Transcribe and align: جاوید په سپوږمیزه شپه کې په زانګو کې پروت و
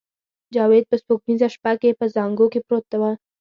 جاوید 0.55 0.85
په 0.89 0.95
سپوږمیزه 1.01 1.47
شپه 1.55 1.71
کې 1.81 1.97
په 1.99 2.05
زانګو 2.13 2.47
کې 2.53 2.59
پروت 2.65 2.91
و 2.97 3.01